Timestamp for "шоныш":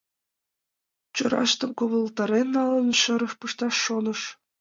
3.85-4.21